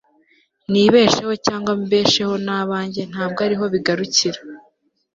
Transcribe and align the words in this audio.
nibesheho 0.71 1.33
cyangwa 1.45 1.71
mbesheho 1.83 2.33
n'abanjye 2.45 3.01
ntabwo 3.11 3.39
ariho 3.47 3.65
bigarukira 3.73 4.39